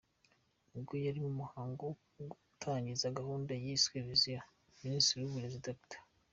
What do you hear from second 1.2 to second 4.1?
mu muhango wo gutangiza gahunda yiswe